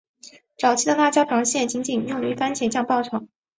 [0.57, 3.23] 早期的辣椒螃蟹仅仅是用番茄酱爆炒。